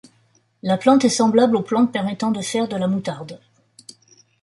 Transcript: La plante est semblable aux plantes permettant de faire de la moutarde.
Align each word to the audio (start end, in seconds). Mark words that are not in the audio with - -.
La 0.63 0.79
plante 0.79 1.05
est 1.05 1.09
semblable 1.09 1.55
aux 1.55 1.61
plantes 1.61 1.91
permettant 1.91 2.31
de 2.31 2.41
faire 2.41 2.67
de 2.67 2.75
la 2.75 2.87
moutarde. 2.87 3.39